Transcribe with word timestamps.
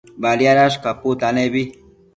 Badiadash 0.23 0.77
caputanebi 0.87 1.63